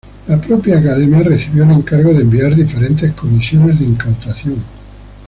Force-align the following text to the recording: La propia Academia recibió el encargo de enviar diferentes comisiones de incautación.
La 0.27 0.41
propia 0.41 0.79
Academia 0.79 1.19
recibió 1.21 1.63
el 1.63 1.69
encargo 1.73 2.11
de 2.11 2.21
enviar 2.21 2.55
diferentes 2.55 3.11
comisiones 3.13 3.77
de 3.77 3.85
incautación. 3.85 4.55